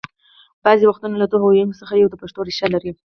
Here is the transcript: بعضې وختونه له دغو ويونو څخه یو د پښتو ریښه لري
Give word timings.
بعضې 0.65 0.83
وختونه 0.87 1.15
له 1.19 1.27
دغو 1.31 1.47
ويونو 1.49 1.79
څخه 1.81 1.93
یو 1.95 2.11
د 2.11 2.15
پښتو 2.21 2.39
ریښه 2.47 2.67
لري 2.73 2.91